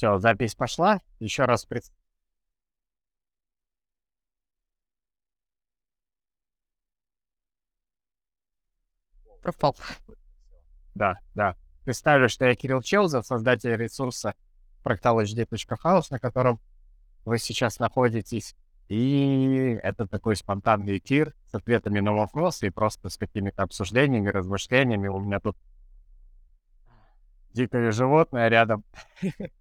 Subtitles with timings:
[0.00, 1.02] Все, запись пошла.
[1.18, 1.84] Еще раз пред...
[9.42, 9.76] Пропал.
[10.94, 11.54] Да, да.
[11.84, 14.34] Представлю, что я Кирилл Челзов, создатель ресурса
[14.84, 16.60] fractalhd.house, на котором
[17.26, 18.56] вы сейчас находитесь.
[18.88, 25.08] И это такой спонтанный эфир с ответами на вопросы и просто с какими-то обсуждениями, размышлениями.
[25.08, 25.58] У меня тут
[27.52, 28.82] дикое животное рядом.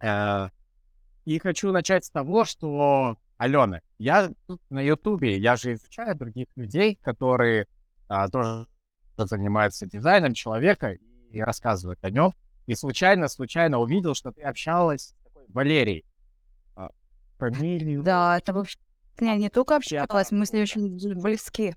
[0.00, 0.48] Э,
[1.24, 6.46] и хочу начать с того, что, Алена, я тут на Ютубе, я же изучаю других
[6.56, 7.66] людей, которые
[8.08, 8.66] а, тоже
[9.16, 10.96] занимаются дизайном человека
[11.30, 12.32] и рассказывают о нем.
[12.66, 16.04] И случайно, случайно увидел, что ты общалась с такой Валерией.
[16.76, 16.90] А,
[17.38, 18.02] фамилию...
[18.02, 18.78] Да, это вообще...
[19.20, 21.74] Я не только общалась, мы с ней очень близки.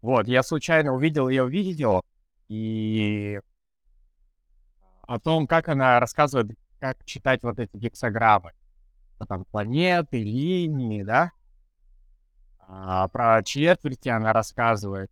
[0.00, 2.02] Вот, я случайно увидел ее видео,
[2.48, 3.40] и
[5.06, 8.52] о том, как она рассказывает, как читать вот эти гексограммы.
[9.28, 11.30] Там планеты, линии, да?
[12.66, 15.10] А, про четверти она рассказывает.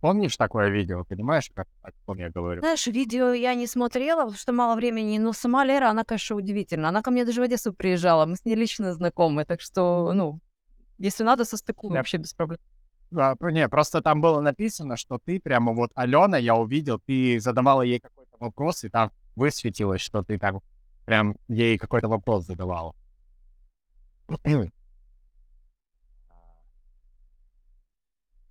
[0.00, 1.04] Помнишь такое видео?
[1.04, 2.60] Понимаешь, как, о ком я говорю?
[2.60, 6.88] Знаешь, видео я не смотрела, потому что мало времени, но сама Лера, она, конечно, удивительна.
[6.88, 10.40] Она ко мне даже в Одессу приезжала, мы с ней лично знакомы, так что, ну,
[10.98, 11.98] если надо, состыкуем Да.
[12.00, 12.60] вообще без проблем.
[13.10, 18.00] Не, просто там было написано, что ты прямо вот Алена, я увидел, ты задавала ей
[18.00, 20.60] какой-то вопрос, и там высветилось, что ты там
[21.06, 22.94] прям ей какой-то вопрос задавала.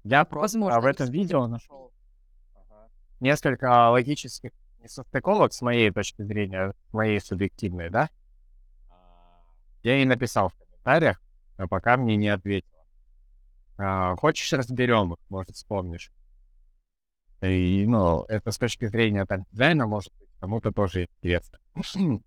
[0.04, 1.92] Я просто Возможно, в этом видео нашел
[3.20, 8.10] несколько логических несостыковок с моей точки зрения, моей субъективной, да?
[9.84, 11.22] Я ей написал в комментариях,
[11.58, 12.77] но пока мне не ответила.
[13.78, 16.12] А, хочешь, разберем их, может, вспомнишь.
[17.42, 21.60] И, ну, это с точки зрения там, дизайна, может быть, кому-то тоже интересно.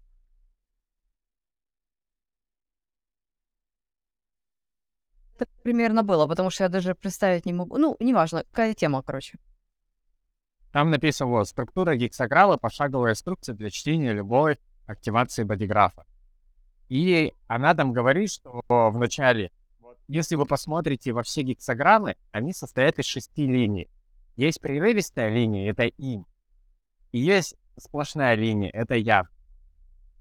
[5.39, 7.79] Так примерно было, потому что я даже представить не могу.
[7.79, 9.39] Ну, неважно, какая тема, короче.
[10.71, 16.05] Там написано вот, структура гексограммы, пошаговая инструкция для чтения любой активации бодиграфа.
[16.91, 19.51] И она там говорит, что в начале,
[20.11, 23.89] если вы посмотрите во все гексограммы, они состоят из шести линий.
[24.35, 26.27] Есть прерывистая линия, это им.
[27.13, 29.29] И есть сплошная линия, это я.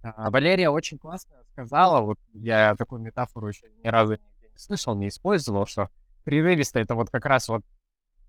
[0.04, 5.08] А, Валерия очень классно сказала, вот я такую метафору еще ни разу не слышал, не
[5.08, 5.90] использовал, что
[6.24, 7.64] прерывистая это вот как раз вот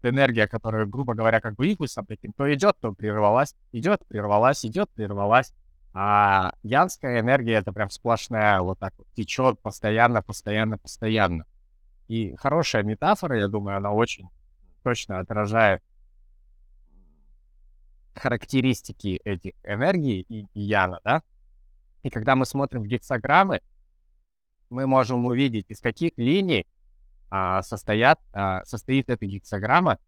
[0.03, 4.89] энергия, которая, грубо говоря, как бы импульсом таким, то идет, то прервалась, идет, прервалась, идет,
[4.91, 5.53] прервалась.
[5.93, 11.45] А янская энергия это прям сплошная, вот так вот течет постоянно, постоянно, постоянно.
[12.11, 14.29] И хорошая метафора, я думаю, она очень
[14.83, 15.81] точно отражает
[18.17, 21.23] характеристики этих энергий и, яна, да?
[22.03, 23.61] И когда мы смотрим в гексограммы,
[24.71, 26.67] мы можем увидеть, из каких линий
[27.31, 30.01] а, состоят, а, состоит эта гексограмма.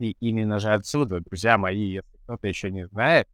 [0.00, 3.28] И именно же отсюда, друзья мои, если кто-то еще не знает,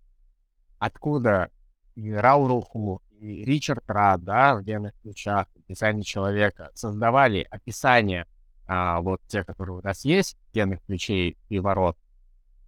[0.79, 1.49] откуда
[1.97, 8.27] Рауруху, и Ричард Рад, да, в генных ключах, дизайне человека, создавали описание
[8.67, 11.97] а, вот те, которые у нас есть, генных ключей и ворот,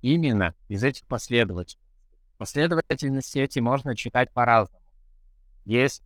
[0.01, 1.81] именно из этих последовательностей.
[2.39, 4.85] Последовательности эти можно читать по-разному.
[5.65, 6.03] Есть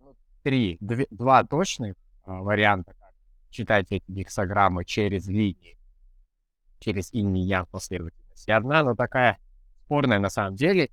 [0.00, 3.12] ну, три, две- два точных а, варианта, как
[3.50, 5.76] читать эти гексограммы через линии,
[6.78, 8.48] через инь и ян последовательность.
[8.48, 9.38] И одна, но такая
[9.84, 10.90] спорная на самом деле,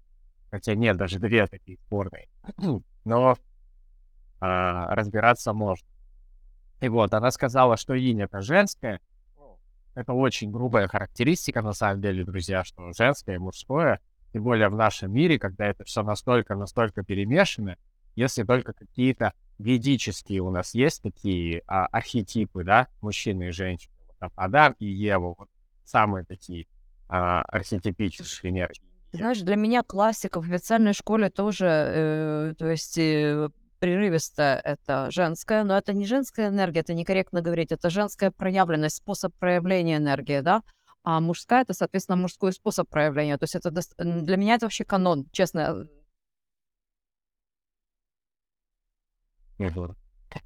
[0.49, 2.27] хотя нет, даже две такие спорные,
[3.05, 3.37] но
[4.39, 5.87] а, разбираться можно.
[6.81, 9.01] И вот, она сказала, что инь это женское.
[9.95, 13.99] Это очень грубая характеристика, на самом деле, друзья, что женское и мужское,
[14.31, 17.75] тем более в нашем мире, когда это все настолько-настолько перемешано,
[18.15, 24.17] если только какие-то ведические у нас есть такие а, архетипы, да, мужчины и женщины, вот
[24.19, 25.49] там Адам и Ева, вот
[25.83, 26.67] самые такие
[27.09, 28.88] а, архетипические энергии.
[29.11, 35.63] Знаешь, для меня классика в официальной школе тоже, э, то есть э, прерывистая это женская,
[35.63, 40.61] но это не женская энергия, это некорректно говорить, это женская проявленность, способ проявления энергии, да,
[41.03, 43.37] а мужская это, соответственно, мужской способ проявления.
[43.37, 45.87] То есть это дос- м, для меня это вообще канон, честно.
[49.59, 49.95] Мгм.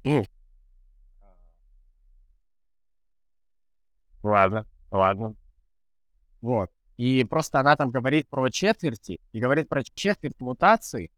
[0.04, 0.24] М.
[4.24, 5.36] Ладно, ладно.
[6.40, 6.70] Вот.
[6.96, 11.10] И просто она там говорит про четверти, и говорит про четверть мутации,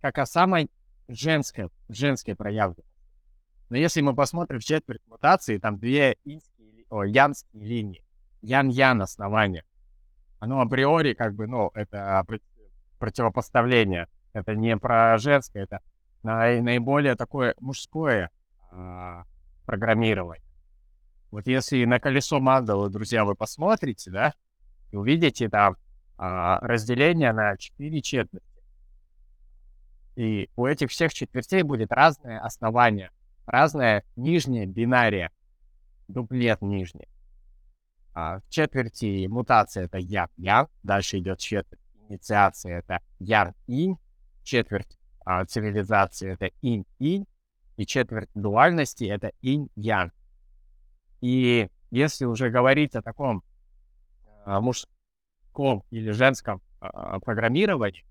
[0.00, 0.70] как о самой
[1.08, 2.90] женской, женской проявленности.
[3.68, 8.04] Но если мы посмотрим четверть мутации, там две инские, о, янские линии.
[8.42, 9.64] Ян-ян основания.
[10.38, 12.24] оно априори как бы, ну, это
[12.98, 14.08] противопоставление.
[14.32, 15.80] Это не про женское, это
[16.22, 18.30] наиболее такое мужское
[18.70, 19.24] а,
[19.66, 20.44] программирование.
[21.30, 24.34] Вот если на колесо мандалы, друзья, вы посмотрите, да,
[24.90, 25.76] и увидите там
[26.16, 28.46] а, разделение на четыре четверти.
[30.16, 33.10] И у этих всех четвертей будет разное основание,
[33.46, 35.30] разное нижнее бинария,
[36.08, 37.08] дуплет нижний.
[38.12, 43.96] А, в четверти мутация это ян-ян, дальше идет четверть инициации это ян-инь,
[44.42, 47.26] четверть а, цивилизации это инь-инь,
[47.76, 50.12] и четверть дуальности это инь-ян.
[51.22, 53.42] И если уже говорить о таком
[54.58, 58.04] мужском или женском а, программировании,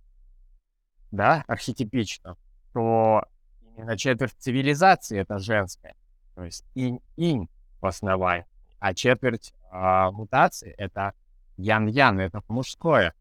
[1.12, 2.38] да, архетипично,
[2.72, 3.26] то
[3.76, 5.96] именно четверть цивилизации это женская,
[6.36, 7.50] то есть инь-инь
[7.82, 8.46] в основании,
[8.80, 11.14] а четверть а, мутации это
[11.58, 13.14] ян-ян, это мужское.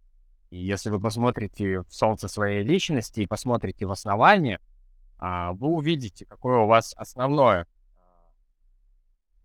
[0.51, 4.61] И если вы посмотрите в солнце своей личности и посмотрите в основание,
[5.19, 7.67] а, вы увидите, какое у вас основное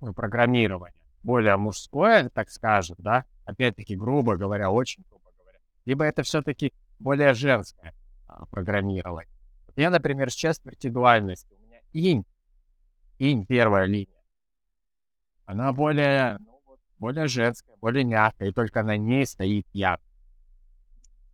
[0.01, 0.93] а, программирование.
[1.23, 5.59] Более мужское, так скажем, да, опять-таки, грубо говоря, очень грубо говоря.
[5.85, 7.93] Либо это все-таки более женское
[8.27, 9.29] а, программирование.
[9.75, 11.53] Я, например, с четверти дуальности.
[11.53, 12.25] У меня инь,
[13.19, 14.07] инь первая линия.
[15.45, 16.61] Она более, ну,
[16.99, 19.99] более женская, более мягкая, и только на ней стоит я.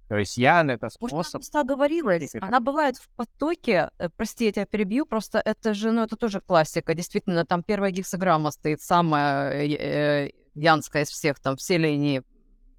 [0.10, 1.36] То есть Ян— это способ...
[1.36, 2.34] Может, договорилась.
[2.42, 6.42] Она бывает в потоке, э, прости, я тебя перебью, просто это же, ну, это тоже
[6.42, 6.96] классика.
[6.96, 12.24] Действительно, там первая гексограмма стоит, самая э, э, янская из всех, там все линии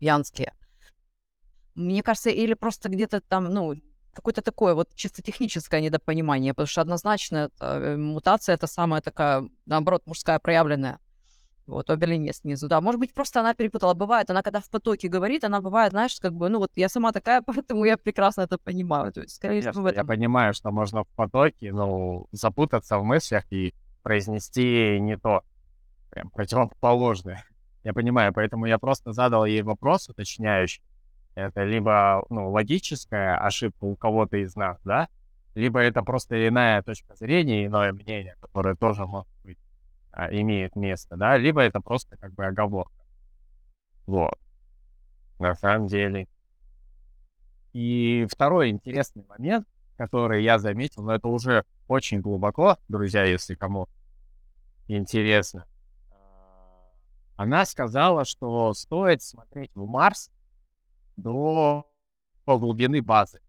[0.01, 0.55] янские.
[1.77, 3.75] Мне кажется, или просто где-то там, ну,
[4.13, 10.03] какое-то такое вот чисто техническое недопонимание, потому что однозначно это, мутация— это самая такая, наоборот,
[10.05, 10.99] мужская проявленная.
[11.71, 12.81] Вот, обе линии снизу, да.
[12.81, 13.95] Может быть, просто она перепутала.
[13.95, 17.13] Бывает, она когда в потоке говорит, она бывает, знаешь, как бы, ну вот я сама
[17.13, 19.13] такая, поэтому я прекрасно это понимаю.
[19.13, 20.05] То есть, скорее всего, этом...
[20.05, 23.73] Я понимаю, что можно в потоке, ну, запутаться в мыслях и
[24.03, 25.43] произнести не то,
[26.11, 27.45] прям противоположное.
[27.85, 30.83] Я понимаю, поэтому я просто задал ей вопрос уточняющий.
[31.37, 35.09] Это либо, ну, логическая ошибка у кого-то из нас, да,
[35.55, 39.59] либо это просто иная точка зрения, иное мнение, которое тоже может быть
[40.31, 42.93] имеет место, да, либо это просто как бы оговорка.
[44.07, 44.39] Вот.
[45.39, 46.29] На самом деле.
[47.73, 49.67] И второй интересный момент,
[49.97, 53.89] который я заметил, но это уже очень глубоко, друзья, если кому
[54.89, 55.67] интересно.
[56.11, 56.91] А,
[57.37, 60.31] она сказала, что стоит смотреть в Марс
[61.17, 61.87] до
[62.47, 63.41] глубины базы.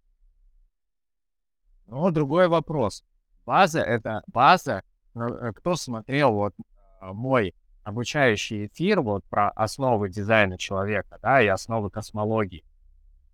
[1.88, 3.04] Но другой вопрос.
[3.46, 6.54] База— это база кто смотрел вот
[7.00, 7.54] а, мой
[7.84, 12.64] обучающий эфир вот про основы дизайна человека, да, и основы космологии,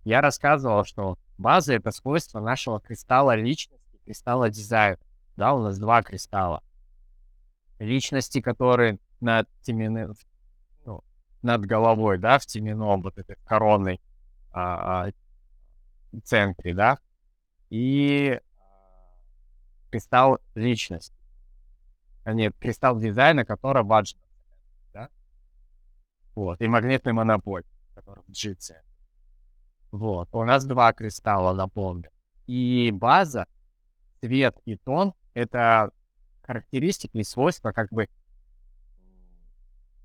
[0.04, 4.98] я рассказывал, что база— это свойство нашего кристалла личности, кристалла дизайна.
[5.36, 6.62] Да, у нас два кристалла.
[7.78, 10.14] Личности, которые над теменным,
[10.84, 11.04] ну,
[11.42, 14.00] над головой, да, в теменном вот этой коронной
[14.50, 15.10] а, а,
[16.24, 16.98] центре, да,
[17.68, 21.17] и а, кристалл личности
[22.28, 24.20] а нет, кристалл дизайна, который в Аджина,
[24.92, 25.08] да?
[26.34, 27.64] Вот, и магнитный монополь,
[27.94, 28.82] который в джитсе.
[29.92, 32.10] Вот, у нас два кристалла, напомню.
[32.46, 33.46] И база,
[34.20, 35.90] цвет и тон— это
[36.42, 38.10] характеристики и свойства как бы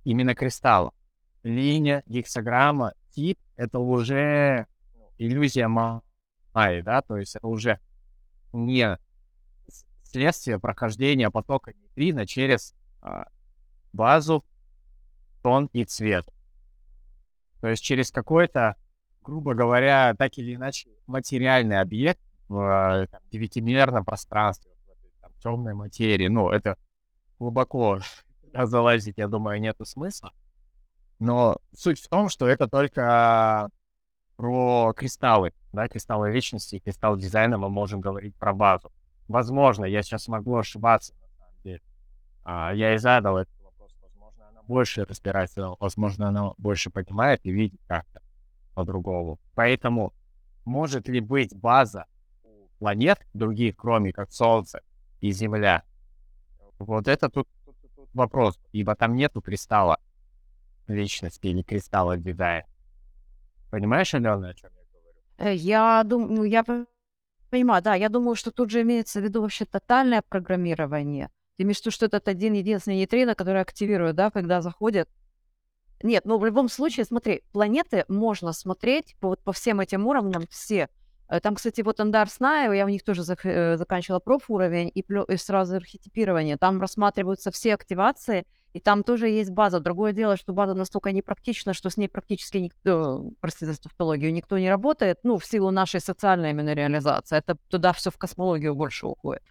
[0.06, 0.94] именно кристалла.
[1.44, 4.68] Линия, гексограмма, тип— это уже
[5.18, 7.82] иллюзия Майи, да, то есть это уже
[8.54, 8.98] не
[10.14, 13.26] следствие прохождения потока нейтрино через а,
[13.94, 14.46] базу,
[15.42, 16.32] тон и цвет.
[17.62, 18.76] То есть через какой-то,
[19.24, 24.72] грубо говоря, так или иначе, материальный объект в там, девятимерном пространстве,
[25.18, 26.28] в там, темной материи.
[26.28, 26.78] Ну, это
[27.40, 28.00] глубоко
[28.54, 30.32] залазить, я думаю, нету смысла.
[31.18, 33.70] Но суть в том, что это только
[34.36, 38.92] про кристаллы, да, кристаллы вечности и кристалл дизайна мы можем говорить про базу.
[39.28, 41.82] Возможно, я сейчас могу ошибаться, на самом деле.
[42.44, 43.96] А, я и задал этот вопрос.
[44.02, 48.22] Возможно, она больше разбирается, возможно, она больше понимает и видит как-то
[48.74, 49.40] по-другому.
[49.56, 50.14] Поэтому
[50.66, 52.06] может ли быть база
[52.44, 54.82] у планет других, кроме как Солнце
[55.22, 55.84] и Земля?
[56.80, 57.48] Вот это тут,
[58.14, 59.98] вопрос, ибо там нету кристалла
[60.88, 62.68] личности или кристалла дизайна.
[63.72, 65.20] Понимаешь, Алена, о чем я говорю?
[65.38, 66.64] Э, я думаю, ну, я
[67.54, 67.94] Понимаю, да.
[67.94, 71.30] Я думаю, что тут же имеется в виду вообще тотальное программирование.
[71.56, 75.08] Ты имеешь в виду, что это один единственный нейтрино, который активирует, да, когда заходит
[76.02, 80.46] Нет, ну в любом случае, смотри, планеты можно смотреть по, вот, по всем этим уровням
[80.50, 80.90] все.
[81.30, 85.04] Э, там, кстати, вот Андар Снаю, я у них тоже зак- э, заканчивала профуровень и,
[85.04, 86.58] плё- и сразу архетипирование.
[86.58, 89.80] Там рассматриваются все активации, и там тоже есть база.
[89.80, 94.58] Другое дело, что база настолько непрактична, что с ней практически никто, простите за тавтологию, никто
[94.58, 97.38] не работает, ну, в силу нашей социальной именно реализации.
[97.38, 99.44] Это туда все в космологию больше уходит.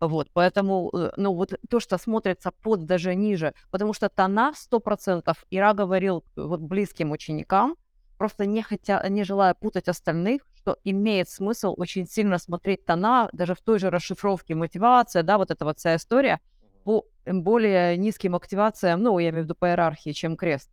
[0.00, 5.34] Вот, поэтому, э, ну, вот то, что смотрится под даже ниже, потому что тона 100%,
[5.50, 7.76] Ира говорил э, вот близким ученикам,
[8.16, 13.54] просто не, хотя, не желая путать остальных, что имеет смысл очень сильно смотреть тона, даже
[13.54, 16.40] в той же расшифровке мотивация, да, вот эта вот вся история,
[16.84, 20.70] по более низким активациям, ну, я имею в виду по иерархии, чем крест.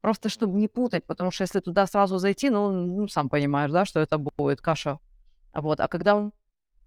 [0.00, 3.84] Просто чтобы не путать, потому что если туда сразу зайти, ну, ну сам понимаешь, да,
[3.84, 4.98] что это будет каша.
[5.54, 6.30] Вот, а когда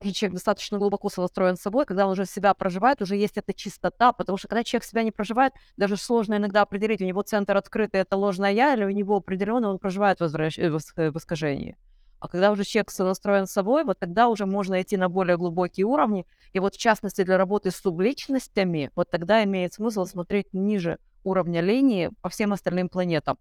[0.01, 3.53] и человек достаточно глубоко сонастроен с собой, когда он уже себя проживает, уже есть эта
[3.53, 7.55] чистота, потому что когда человек себя не проживает, даже сложно иногда определить, у него центр
[7.55, 10.59] открытый, это ложное я, или у него определенно он проживает возвращ...
[10.59, 11.77] Э, в искажении.
[12.19, 16.25] А когда уже человек сонастроен собой, вот тогда уже можно идти на более глубокие уровни.
[16.53, 21.61] И вот в частности для работы с субличностями, вот тогда имеет смысл смотреть ниже уровня
[21.61, 23.37] линии по всем остальным планетам.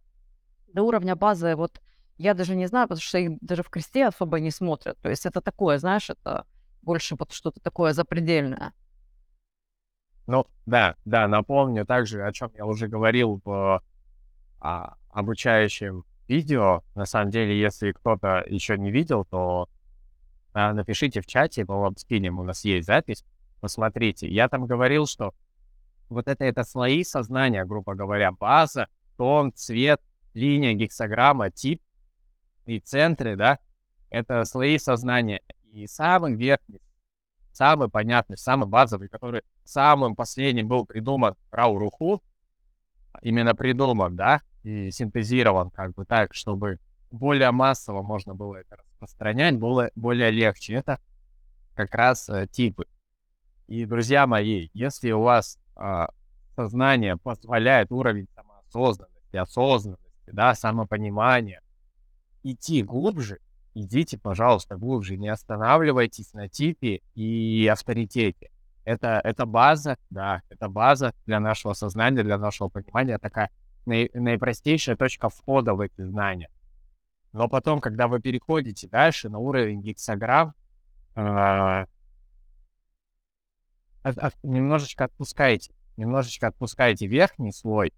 [0.73, 1.81] До уровня базы вот
[2.17, 4.99] я даже не знаю, потому что их даже в кресте особо не смотрят.
[5.01, 6.47] То есть это такое, знаешь, это
[6.83, 8.73] больше вот что-то такое запредельное.
[10.27, 13.83] Ну, да, да, напомню также, о чем я уже говорил в
[14.61, 16.83] а, обучающем видео.
[16.95, 19.69] На самом деле, если кто-то еще не видел, то
[20.53, 23.25] а, напишите в чате, мы вам скинем, у нас есть запись.
[23.61, 25.35] Посмотрите, я там говорил, что
[26.09, 30.01] вот это, это слои сознания, грубо говоря, база, тон, цвет,
[30.35, 31.83] линия, гексограмма, тип
[32.67, 33.59] и центры, да,
[34.11, 35.41] это слои сознания.
[35.73, 36.81] И самый верхний,
[37.53, 42.23] самый понятный, самый базовый, который самым последним был придуман Рауруху,
[43.23, 46.79] именно придуман, да, и синтезирован как бы так, чтобы
[47.11, 50.75] более массово можно было это распространять, было более легче.
[50.75, 50.99] Это
[51.75, 52.87] как раз э, типы.
[53.67, 56.07] И, друзья мои, если у вас э,
[56.57, 61.61] сознание позволяет уровень самоосознанности, осознанности, да, самопонимания,
[62.43, 63.39] идти глубже,
[63.75, 68.51] идите, пожалуйста, глубже, не останавливайтесь на типе и авторитете.
[68.85, 73.51] Это, это база, да, это база для нашего сознания, для нашего понимания, такая
[73.87, 76.51] наи, наипростейшая точка входа в эти знания.
[77.33, 80.55] Но потом, когда вы переходите дальше на уровень гексограмм,
[81.17, 81.87] э,
[84.03, 87.93] от, от, немножечко отпускайте, немножечко отпускайте верхний слой,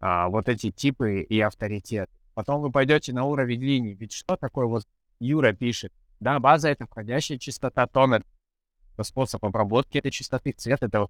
[0.00, 2.12] а, вот эти типы и авторитеты.
[2.34, 3.94] Потом вы пойдете на уровень линий.
[3.94, 4.86] Ведь что такое вот
[5.18, 5.92] Юра пишет?
[6.20, 8.22] Да, база— это входящая частота, тон—
[9.02, 11.08] способ обработки этой частоты, цвет— это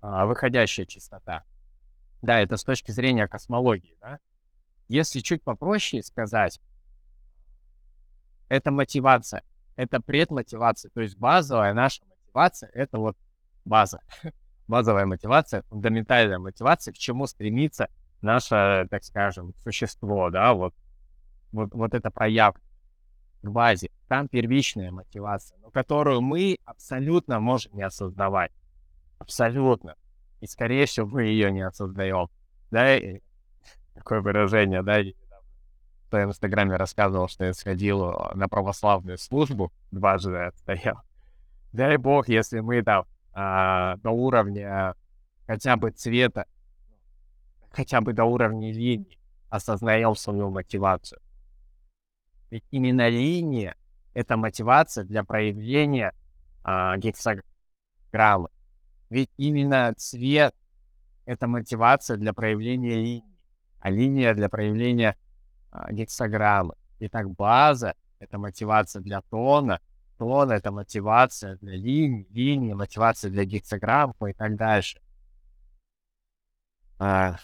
[0.00, 1.44] а, выходящая частота.
[2.22, 4.18] Да, это с точки зрения космологии, да.
[4.88, 6.60] Если чуть попроще сказать,
[8.48, 9.42] это мотивация,
[9.76, 13.16] это предмотивация, то есть базовая наша мотивация— это вот
[13.64, 14.00] база.
[14.68, 17.88] Базовая мотивация, фундаментальная мотивация, к чему стремится
[18.22, 20.74] наше, так скажем, существо, да, вот,
[21.50, 22.54] вот, вот это проявлено
[23.42, 23.90] в базе.
[24.08, 28.52] Там первичная мотивация, но которую мы абсолютно можем не осознавать.
[29.18, 29.96] Абсолютно.
[30.42, 32.28] И, скорее всего, мы ее не осознаем.
[32.72, 33.20] Да, и
[33.94, 35.12] такое выражение, да, я
[36.10, 41.00] в инстаграме рассказывал, что я сходил э, на православную службу, дважды отстоял.
[41.72, 44.94] Дай бог, если мы там а, до уровня
[45.46, 46.44] хотя бы цвета
[47.70, 49.18] хотя бы до уровня линии
[49.48, 51.20] осознаем свою мотивацию.
[52.50, 53.76] Ведь именно линия—
[54.14, 56.12] это мотивация для проявления
[56.64, 58.50] а, гексограммы.
[59.12, 60.54] Ведь именно цвет—
[61.26, 63.36] это мотивация для проявления линии,
[63.78, 65.18] а линия для проявления
[65.70, 66.76] а, гексограммы.
[66.98, 69.80] Итак, база— это мотивация для тона,
[70.16, 74.98] тон— это мотивация для линии, линия— мотивация для гексограммы и так дальше.
[76.98, 77.36] А,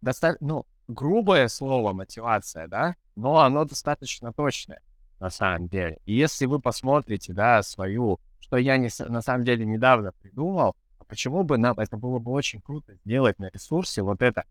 [0.00, 0.36] доста...
[0.38, 4.80] ну, грубое слово мотивация, да, но оно достаточно точное
[5.18, 5.98] на самом деле.
[6.04, 8.20] И если вы посмотрите, да, свою,
[8.52, 12.32] что я не, на самом деле недавно придумал, а почему бы нам, это было бы
[12.32, 14.44] очень круто сделать на ресурсе вот это,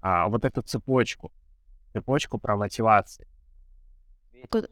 [0.00, 1.32] а, вот эту цепочку,
[1.92, 3.26] цепочку про мотивации.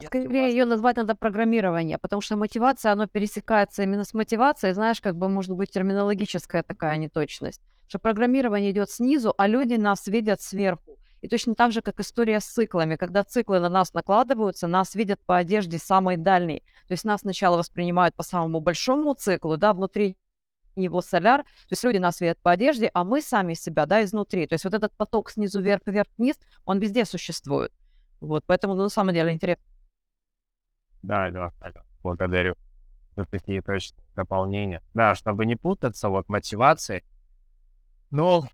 [0.06, 0.52] Скорее вас...
[0.52, 5.28] ее назвать надо программирование, потому что мотивация, оно пересекается именно с мотивацией, знаешь, как бы
[5.28, 10.96] может быть терминологическая такая неточность что программирование идет снизу, а люди нас видят сверху.
[11.20, 12.96] И точно так же, как история с циклами.
[12.96, 16.62] Когда циклы на нас накладываются, нас видят по одежде самой дальней.
[16.88, 20.16] То есть нас сначала воспринимают по самому большому циклу, да, внутри
[20.76, 24.46] него соляр, то есть люди нас видят по одежде, а мы сами себя, да, изнутри.
[24.46, 27.72] То есть вот этот поток снизу вверх, вверх, вниз, он везде существует.
[28.20, 29.64] Вот, поэтому, ну, на самом деле, интересно.
[31.02, 32.54] Да, да, да, благодарю
[33.16, 34.82] за такие точные дополнения.
[34.94, 37.04] Да, чтобы не путаться, вот мотивации.
[38.10, 38.44] Ну,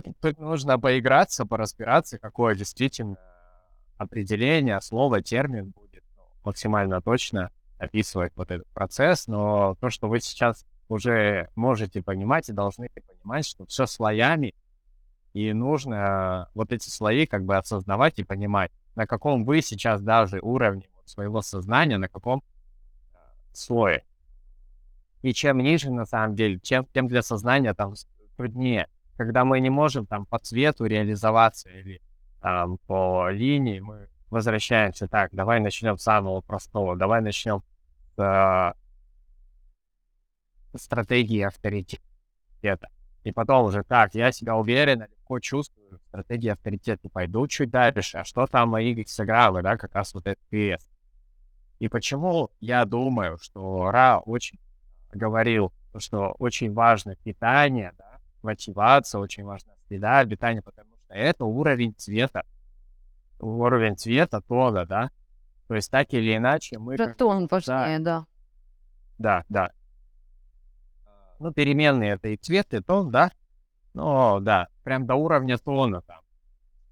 [0.00, 3.16] тут, тут нужно поиграться, поразбираться, какое действительно
[3.98, 10.20] определение, слово, термин будет ну, максимально точно описывать вот этот процесс, но то, что вы
[10.20, 14.54] сейчас уже можете понимать и должны понимать, что все слоями,
[15.32, 20.40] и нужно вот эти слои как бы осознавать и понимать, на каком вы сейчас даже
[20.40, 22.42] уровне своего сознания, на каком
[23.12, 23.16] э,
[23.52, 24.04] слое.
[25.22, 27.94] И чем ниже, на самом деле, чем, тем для сознания там
[28.36, 28.88] труднее.
[29.22, 32.02] Когда мы не можем там по цвету реализоваться или
[32.40, 37.62] там по линии, мы возвращаемся так, давай начнем с самого простого, давай начнем
[38.16, 38.74] с
[40.74, 42.88] э, стратегии авторитета.
[43.22, 48.24] И потом уже так, я себя уверенно, легко чувствую, стратегии авторитета, пойду чуть дальше, а
[48.24, 50.90] что там мои гексограммы, да, как раз вот этот крест.
[51.78, 54.58] И почему я думаю, что Ра очень
[55.12, 58.11] говорил, что очень важно питание, да,
[58.42, 62.44] мотивация, очень важна среда обитания, потому что это уровень цвета.
[63.38, 65.10] Уровень цвета, тона, да.
[65.68, 66.94] То есть так или иначе мы...
[66.94, 68.26] Это тон важнее, да.
[69.18, 69.70] Да, да.
[71.38, 73.30] Ну, переменные это и цвет, и тон, да.
[73.94, 76.20] Но, да, прям до уровня тона там.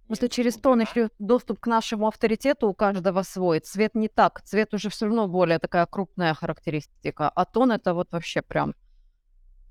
[0.06, 3.60] Просто через тон еще доступ к нашему авторитету у каждого свой.
[3.60, 4.42] Цвет не так.
[4.42, 7.28] Цвет уже все равно более такая крупная характеристика.
[7.28, 8.74] А тон это вот вообще прям...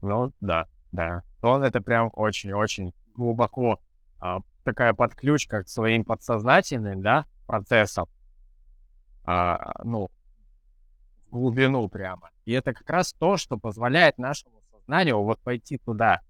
[0.01, 1.23] Ну, да, да.
[1.41, 3.79] Тон это прям очень-очень глубоко
[4.19, 8.07] а, такая подключка к своим подсознательным, да, процессам.
[9.23, 10.09] А, ну,
[11.29, 12.29] в глубину прямо.
[12.45, 16.21] И это как раз то, что позволяет нашему сознанию вот пойти туда.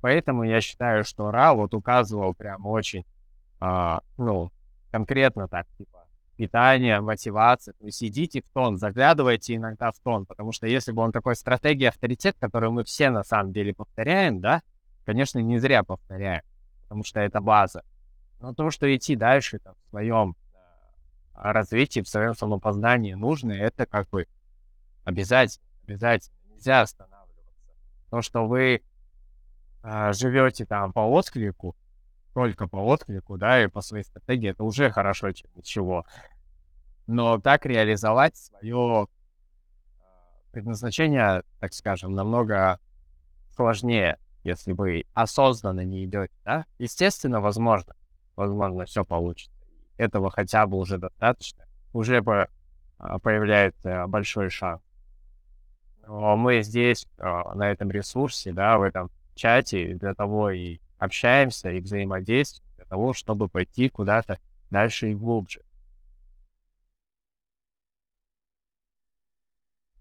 [0.00, 3.04] Поэтому я считаю, что Ра вот указывал прям очень
[3.60, 4.52] а, ну,
[4.90, 6.03] конкретно так, типа,
[6.36, 11.02] питание, мотивация, то есть идите в тон, заглядывайте иногда в тон, потому что если бы
[11.02, 14.62] он такой стратегия авторитет, которую мы все на самом деле повторяем, да,
[15.04, 16.42] конечно, не зря повторяем,
[16.82, 17.82] потому что это база.
[18.40, 20.36] Но то, что идти дальше там, в своем
[21.32, 24.26] а, развитии, в своем самопознании нужно, это как бы
[25.04, 27.54] обязательно, обязательно, нельзя останавливаться.
[28.10, 28.82] То, что вы
[29.82, 31.76] а, живете там по отклику,
[32.34, 36.04] только по отклику, да, и по своей стратегии, это уже хорошо, чем ничего.
[37.06, 39.06] Но так реализовать свое а,
[40.50, 42.80] предназначение, так скажем, намного
[43.54, 46.66] сложнее, если вы осознанно не идете, да.
[46.78, 47.94] Естественно, возможно,
[48.34, 49.54] возможно, все получится.
[49.96, 51.64] Этого хотя бы уже достаточно.
[51.92, 52.48] Уже по,
[52.98, 54.82] а, появляется большой шанс.
[56.06, 61.70] Но мы здесь, а, на этом ресурсе, да, в этом чате для того и общаемся
[61.70, 64.38] и взаимодействуем для того, чтобы пойти куда-то
[64.70, 65.62] дальше и глубже.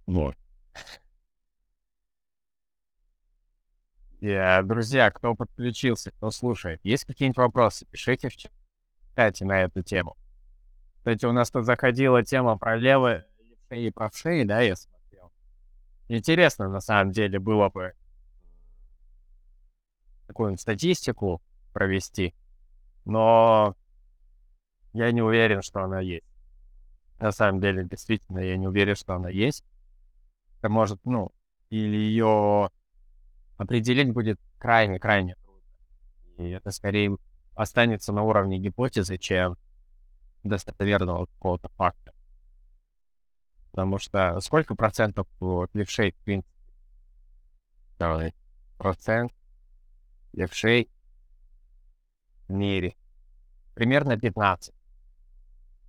[0.06, 0.36] Вот.
[4.22, 9.84] Yeah, э, друзья, кто подключился, кто слушает, есть какие-нибудь вопросы, пишите в чате на эту
[9.84, 10.16] тему.
[10.98, 13.26] Кстати, у нас тут заходила тема про левые
[13.70, 15.34] и правшие, да, я смотрел.
[16.08, 17.94] Интересно, на самом деле, было бы
[20.34, 21.42] какую-нибудь статистику
[21.72, 22.34] провести,
[23.06, 23.76] но
[24.94, 26.26] я не уверен, что она есть.
[27.20, 29.64] На самом деле, действительно, я не уверен, что она есть.
[30.60, 31.32] Это может, ну,
[31.70, 32.70] или ее
[33.58, 35.64] определить будет крайне-крайне трудно.
[36.38, 37.18] И это скорее
[37.56, 39.58] останется на уровне гипотезы, чем
[40.44, 42.14] достоверного какого-то факта.
[43.72, 45.28] Потому что сколько процентов
[45.74, 46.54] левшей, в принципе?
[47.98, 48.36] Давай.
[48.78, 49.32] Процент
[50.34, 50.90] левшей
[52.48, 52.96] в мире.
[53.76, 54.74] Примерно 15.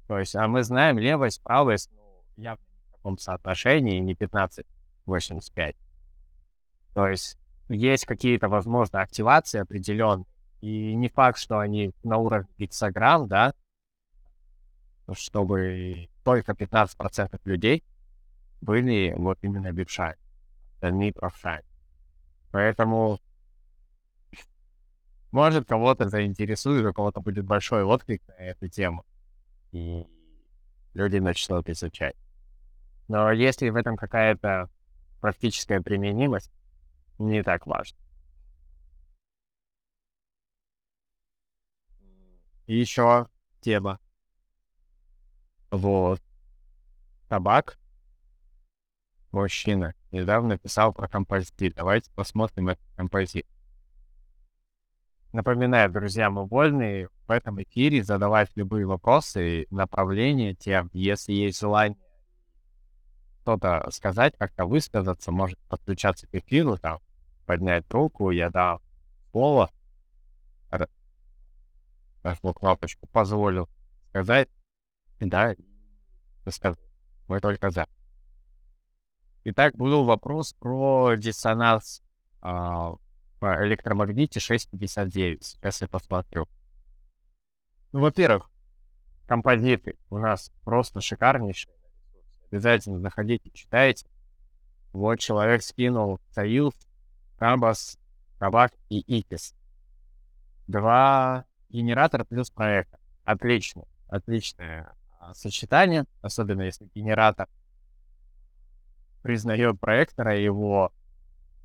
[0.07, 5.77] То есть, а мы знаем, левость, правость, ну, явно не в таком соотношении, не 15-85.
[6.95, 10.27] То есть, есть какие-то, возможно, активации определенные.
[10.61, 13.55] И не факт, что они на уровне гексограмм, да,
[15.13, 17.85] чтобы только 15% людей
[18.63, 20.17] были вот именно бипшами,
[20.75, 21.65] остальные правшами.
[22.51, 23.19] Поэтому
[25.35, 29.05] может, кого-то заинтересует, у кого-то будет большой отклик на эту тему.
[29.73, 30.07] И
[30.95, 32.15] люди начнут изучать.
[33.09, 34.71] Но если в этом какая-то
[35.21, 36.53] практическая применимость,
[37.19, 37.99] не так важно.
[42.67, 43.27] И еще
[43.61, 43.99] тема.
[45.73, 46.23] Вот.
[47.29, 47.77] Табак.
[49.33, 51.75] мужчина недавно писал про композит.
[51.75, 53.49] Давайте посмотрим этот композит.
[55.35, 60.91] Напоминаю, друзья, мы вольны в этом эфире задавать любые вопросы, направления тем.
[60.93, 61.99] Если есть желание
[63.43, 67.01] что-то сказать, как-то высказаться, может подключаться к эфиру, там,
[67.47, 68.79] поднять руку, я дам
[69.33, 69.73] слово,
[72.23, 73.69] нажму кнопочку, позволю
[74.11, 74.49] сказать,
[75.19, 75.57] да,
[76.49, 76.79] сказать.
[77.27, 77.89] Мы только за.
[79.43, 82.05] Итак, был вопрос про диссонанс
[82.41, 82.95] а,
[83.45, 85.45] по электромагните 659.
[85.45, 86.49] Сейчас я посмотрю.
[87.93, 88.51] Ну, во-первых,
[89.27, 91.75] композиты у нас просто шикарнейшие.
[92.51, 94.07] Обязательно заходите, читайте.
[94.95, 96.73] Вот человек скинул Союз,
[97.37, 97.99] Кабас,
[98.39, 99.55] Кабак и Икис.
[100.67, 102.99] Два генератора плюс проектор.
[103.25, 103.83] Отлично.
[104.09, 107.47] Отличное а, сочетание, особенно если генератор
[109.21, 110.95] признает проектора его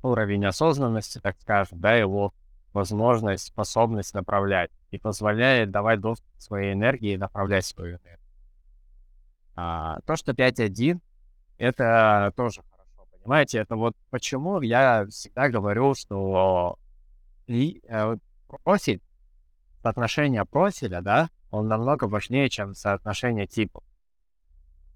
[0.02, 2.32] уровень осознанности, так скажем, да, его
[2.72, 8.18] возможность, способность направлять и позволяет давать доступ своей энергии и направлять свою энергию.
[9.56, 11.00] А, то, что 5.1,
[11.58, 13.58] это тоже хорошо, понимаете?
[13.58, 16.78] Это вот почему я всегда говорю, что
[17.46, 18.16] и, э,
[18.62, 19.02] профиль,
[19.82, 23.82] соотношение профиля, да, он намного важнее, чем соотношение типов.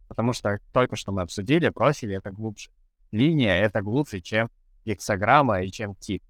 [0.08, 2.70] Потому что только что мы обсудили, профиль— это глубже.
[3.10, 4.50] Линия— это глубже, чем
[4.84, 6.22] гексограмма и чем тип.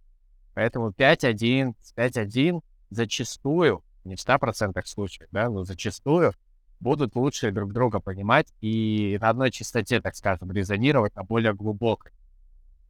[0.55, 6.33] Поэтому 5.1 с 5.1 зачастую, не в 100% случаев, да, но зачастую
[6.81, 12.13] будут лучше друг друга понимать и на одной частоте, так скажем, резонировать на более глубокой.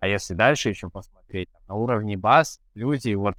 [0.00, 3.36] А если дальше еще посмотреть, на уровне баз люди вот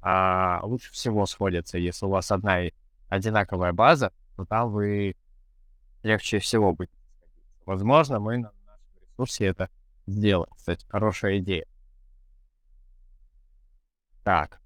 [0.00, 1.78] а, лучше всего сходятся.
[1.78, 2.60] Если у вас одна
[3.08, 5.16] одинаковая база, то там вы
[6.02, 6.90] легче всего будет.
[7.66, 9.70] Возможно, мы на нашем ресурсе это
[10.08, 10.50] сделать.
[10.56, 11.66] Кстати, хорошая идея.
[14.24, 14.60] Так.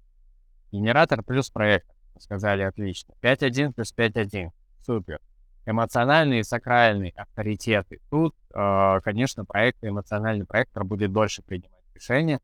[0.71, 1.87] Генератор плюс проект.
[2.19, 3.13] Сказали отлично.
[3.21, 4.49] 5.1 плюс 5.1.
[4.81, 5.19] Супер.
[5.65, 7.99] Эмоциональные и сакральные авторитеты.
[8.09, 12.41] Тут, э, конечно, проект, эмоциональный проектор будет дольше принимать решения,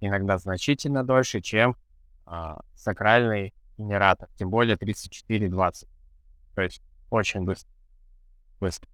[0.00, 1.76] иногда значительно дольше, чем
[2.26, 5.86] э, сакральный генератор, тем более 34-20.
[6.54, 7.70] То есть очень быстро.
[8.58, 8.88] Быстро.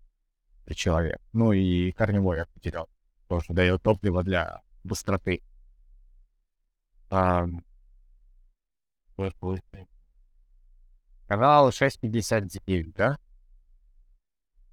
[0.75, 1.21] Человек.
[1.33, 2.89] Ну и корневой я потерял
[3.29, 5.43] тоже дает топливо для быстроты.
[7.11, 7.47] А,
[11.27, 13.19] канал 6.59, да?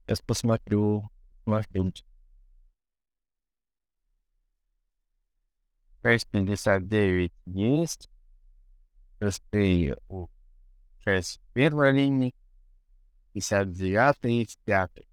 [0.05, 1.09] Сейчас посмотрю.
[1.43, 1.91] Смотрю.
[6.03, 8.09] 6.59 есть.
[9.19, 10.27] Шестые у
[11.03, 12.35] 6 первой линии,
[13.33, 15.07] 59 в пятой.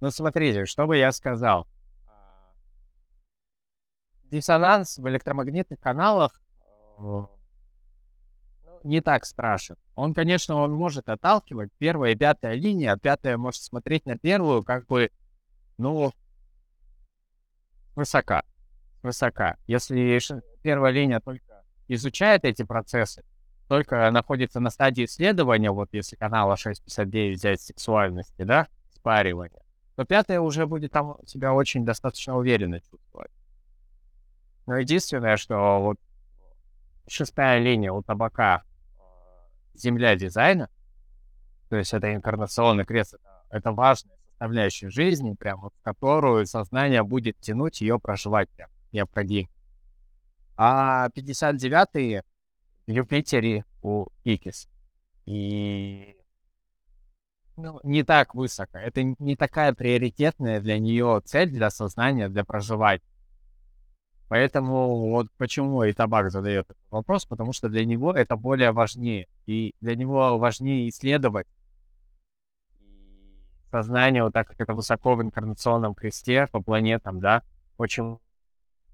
[0.00, 1.66] Ну, смотрите, что бы я сказал.
[2.06, 2.52] А,
[4.30, 6.40] диссонанс в электромагнитных каналах
[6.98, 7.30] э, ну,
[8.84, 9.76] не так страшен.
[9.94, 11.70] Он, конечно, он может отталкивать.
[11.78, 15.10] Первая и пятая линия, а пятая может смотреть на первую как бы,
[15.78, 16.12] ну,
[17.94, 18.44] высока.
[19.02, 19.56] Высока.
[19.66, 23.24] Если первая линия только изучает эти процессы,
[23.68, 29.62] только находится на стадии исследования, вот если канала 659 взять сексуальности, да, спаривания,
[29.96, 33.30] то пятая уже будет там себя очень достаточно уверенно чувствовать.
[34.66, 35.96] Но единственное, что вот
[37.08, 39.00] шестая линия у табака э,
[39.74, 40.68] земля дизайна,
[41.70, 47.38] то есть это инкарнационный крест, это, это важная составляющая жизни, прям вот, которую сознание будет
[47.40, 49.48] тянуть ее проживать прям необходимо.
[50.56, 52.22] А 59-е
[52.86, 54.68] в Юпитере у Икис.
[55.24, 56.16] И
[57.56, 58.78] ну, не так высоко.
[58.78, 63.02] Это не такая приоритетная для нее цель, для сознания, для проживать.
[64.28, 69.28] Поэтому вот почему и табак задает этот вопрос, потому что для него это более важнее.
[69.46, 71.46] И для него важнее исследовать
[73.70, 77.42] сознание, вот так как это высоко в инкарнационном кресте по планетам, да,
[77.78, 78.18] очень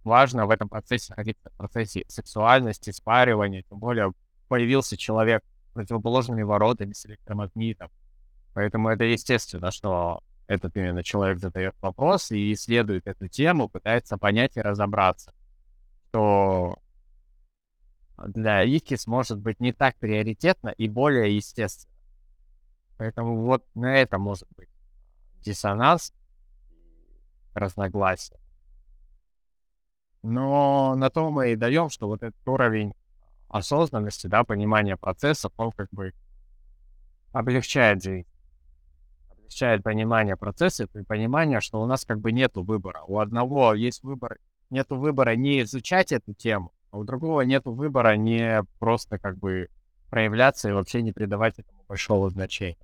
[0.04, 4.12] важно в этом процессе находиться в процессе сексуальности, спаривания, тем более
[4.48, 7.90] появился человек с противоположными воротами, с электромагнитом.
[8.54, 14.56] Поэтому это естественно, что этот именно человек задает вопрос и исследует эту тему, пытается понять
[14.56, 15.32] и разобраться,
[16.08, 16.78] что
[18.18, 21.92] для Икис может быть не так приоритетно и более естественно.
[22.98, 24.68] Поэтому вот на это может быть
[25.40, 26.12] диссонанс,
[27.54, 28.38] разногласия.
[30.22, 32.94] Но на то мы и даем, что вот этот уровень
[33.48, 36.12] осознанности, да, понимания процессов, он как бы
[37.32, 38.28] облегчает жизнь.
[39.52, 43.02] Облегчает понимание процессов и понимание, что у нас как бы нету выбора.
[43.06, 44.38] У одного есть выбор,
[44.70, 49.68] нету выбора не изучать эту тему, а у другого нету выбора не просто как бы
[50.08, 52.78] проявляться и вообще не придавать этому большого значения.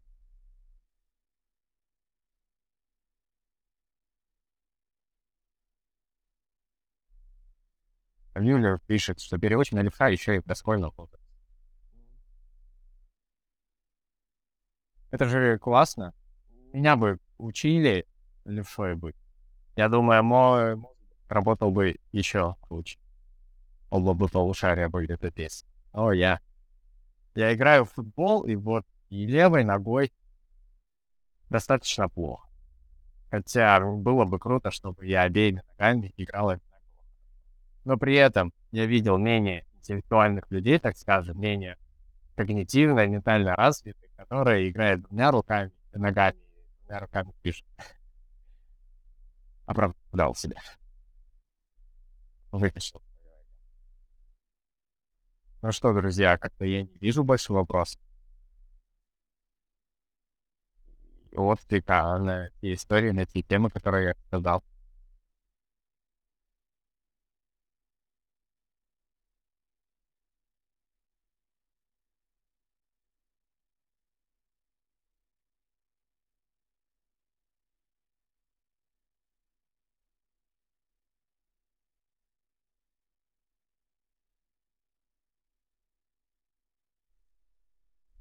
[8.35, 11.19] Мюллер пишет, что переводчик левша еще и доскольно опыт.
[15.11, 16.13] Это же классно.
[16.79, 18.07] Меня бы учили
[18.45, 19.17] левшой быть.
[19.75, 20.81] Я думаю, мой
[21.29, 23.01] работал бы еще лучше.
[23.91, 25.69] Оба бы полушария были это песня.
[25.93, 26.39] О, я.
[27.35, 30.13] Я играю в футбол, и вот и левой ногой
[31.51, 32.49] достаточно плохо.
[33.29, 36.61] Хотя было бы круто, чтобы я обеими ногами играл
[37.85, 41.77] но при этом я видел менее интеллектуальных людей, так скажем, менее
[42.37, 46.39] когнитивно, ментально развитых, которые играют двумя руками, ногами,
[46.89, 47.67] двумя руками пишут.
[49.67, 50.61] Оправдал себя.
[52.51, 53.03] Вытащил.
[55.61, 58.01] Ну что, друзья, как-то я не вижу больше вопросов.
[61.33, 64.65] Вот такая на те истории, на те темы, которые я сказал.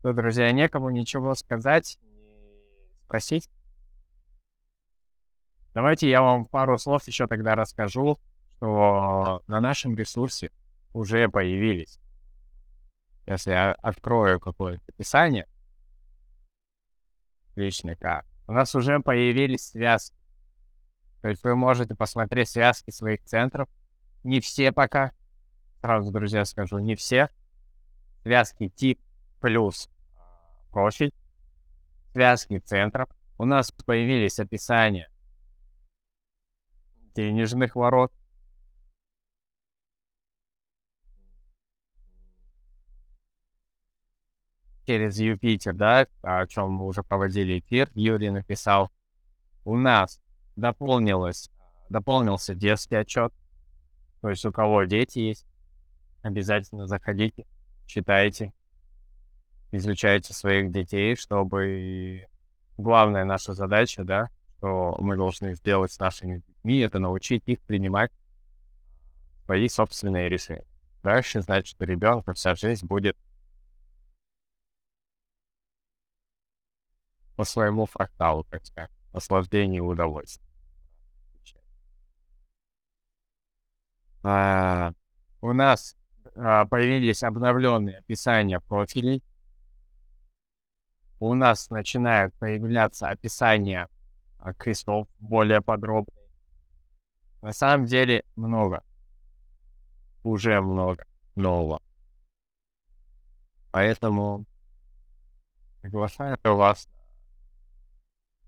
[0.07, 1.99] Что, друзья, некому ничего сказать,
[3.03, 3.49] спросить.
[5.73, 8.17] Давайте я вам пару слов еще тогда расскажу,
[8.55, 10.49] что на нашем ресурсе
[10.93, 11.99] уже появились.
[13.25, 15.45] Если я открою какое-то описание,
[17.57, 20.15] личный карт, у нас уже появились связки.
[21.21, 23.67] То есть вы можете посмотреть связки своих центров.
[24.23, 25.11] Не все пока.
[25.81, 27.27] Сразу, друзья, скажу, не все.
[28.23, 29.01] Связки тип
[29.41, 29.89] плюс
[30.77, 31.11] профиль,
[32.13, 33.09] связки центров.
[33.39, 35.09] У нас появились описания
[37.15, 38.13] денежных ворот.
[44.85, 48.91] Через Юпитер, да, о чем мы уже проводили эфир, Юрий написал.
[49.65, 50.21] У нас
[50.55, 51.49] дополнилось,
[51.89, 53.33] дополнился детский отчет.
[54.21, 55.47] То есть у кого дети есть,
[56.21, 57.47] обязательно заходите,
[57.87, 58.53] читайте
[59.71, 62.27] изучайте своих детей, чтобы
[62.77, 68.11] главная наша задача, да, что мы должны сделать с нашими детьми, это научить их принимать
[69.45, 70.65] свои собственные решения.
[71.03, 73.17] Дальше, значит, ребенка вся жизнь будет
[77.35, 80.47] по своему фракталу, так сказать, наслаждение и удовольствие.
[84.23, 84.91] А,
[85.39, 85.95] у нас
[86.35, 89.23] а, появились обновленные описания профилей
[91.19, 93.89] у нас начинают появляться описания
[94.39, 96.15] а, крестов более подробные.
[97.41, 98.83] На самом деле много.
[100.23, 101.81] Уже много нового.
[103.71, 104.45] Поэтому
[105.81, 106.87] приглашаю вас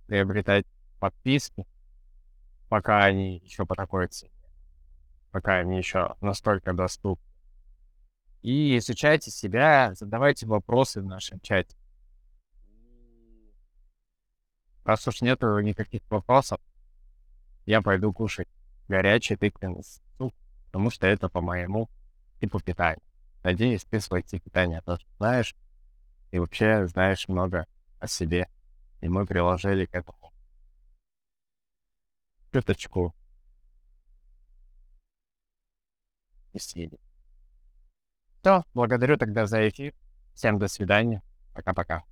[0.07, 0.65] приобретать
[0.99, 1.65] подписки,
[2.67, 4.33] пока они еще по такой цене,
[5.31, 7.23] пока они еще настолько доступны.
[8.41, 11.78] И изучайте себя, задавайте вопросы в нашем чате.
[14.89, 16.59] Раз уж нету никаких вопросов,
[17.67, 18.47] я пойду кушать
[18.87, 19.83] горячий тыквенный
[20.17, 20.33] суп,
[20.65, 21.91] потому что это по моему
[22.39, 23.03] типу питания.
[23.43, 25.55] Надеюсь, ты свой тип питания тоже знаешь
[26.31, 27.67] и вообще знаешь много
[27.99, 28.49] о себе.
[29.01, 30.33] И мы приложили к этому
[32.51, 33.13] чуточку
[36.51, 36.99] усилий.
[38.41, 39.93] Все, благодарю тогда за эфир.
[40.33, 41.21] Всем до свидания.
[41.53, 42.03] Пока-пока.